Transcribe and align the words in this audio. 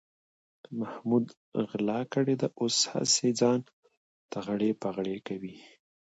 محمود 0.79 1.25
غلا 1.69 1.99
کړې 2.13 2.35
ده، 2.41 2.47
اوس 2.61 2.77
هسې 2.93 3.29
ځان 3.41 3.59
تغړې 4.31 4.71
پغړې 4.81 5.17
کوي. 5.27 5.55